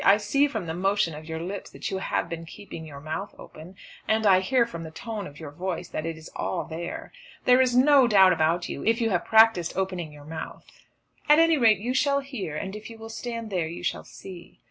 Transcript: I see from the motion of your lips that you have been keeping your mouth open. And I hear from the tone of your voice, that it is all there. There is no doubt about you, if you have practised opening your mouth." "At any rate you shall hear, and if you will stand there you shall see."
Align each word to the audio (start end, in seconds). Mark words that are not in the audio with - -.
I 0.03 0.17
see 0.17 0.47
from 0.47 0.65
the 0.65 0.73
motion 0.73 1.13
of 1.13 1.29
your 1.29 1.39
lips 1.39 1.69
that 1.69 1.91
you 1.91 1.99
have 1.99 2.27
been 2.27 2.47
keeping 2.47 2.87
your 2.87 2.99
mouth 2.99 3.35
open. 3.37 3.75
And 4.07 4.25
I 4.25 4.39
hear 4.39 4.65
from 4.65 4.81
the 4.83 4.89
tone 4.89 5.27
of 5.27 5.39
your 5.39 5.51
voice, 5.51 5.89
that 5.89 6.07
it 6.07 6.17
is 6.17 6.31
all 6.35 6.63
there. 6.63 7.11
There 7.45 7.61
is 7.61 7.75
no 7.75 8.07
doubt 8.07 8.33
about 8.33 8.67
you, 8.67 8.83
if 8.83 8.99
you 8.99 9.11
have 9.11 9.25
practised 9.25 9.73
opening 9.77 10.11
your 10.11 10.25
mouth." 10.25 10.65
"At 11.29 11.37
any 11.37 11.59
rate 11.59 11.77
you 11.77 11.93
shall 11.93 12.21
hear, 12.21 12.55
and 12.55 12.75
if 12.75 12.89
you 12.89 12.97
will 12.97 13.09
stand 13.09 13.51
there 13.51 13.67
you 13.67 13.83
shall 13.83 14.03
see." 14.03 14.59